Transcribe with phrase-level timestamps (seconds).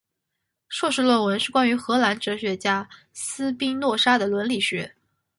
[0.67, 4.95] 硕士论文是关于荷兰哲学家斯宾诺莎的伦理学。